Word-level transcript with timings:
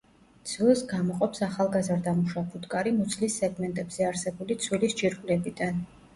ცვილს 0.51 0.79
გამოყოფს 0.93 1.43
ახალგაზრდა 1.47 2.13
მუშა 2.21 2.43
ფუტკარი 2.55 2.95
მუცლის 2.97 3.37
სეგმენტებზე 3.43 4.09
არსებული 4.09 4.61
ცვილის 4.67 4.99
ჯირკვლებიდან. 5.05 5.81